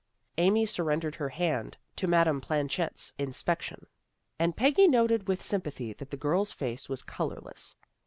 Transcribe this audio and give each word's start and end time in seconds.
Amy 0.39 0.65
surrendered 0.65 1.13
her 1.17 1.29
hand 1.29 1.77
to 1.95 2.07
Madame 2.07 2.41
Planchet's 2.41 3.13
inspection, 3.19 3.85
and 4.39 4.57
Peggy 4.57 4.87
noted 4.87 5.27
with 5.27 5.43
sympathy 5.43 5.93
that 5.93 6.09
the 6.09 6.17
girl's 6.17 6.51
face 6.51 6.89
was 6.89 7.03
colorless. 7.03 7.75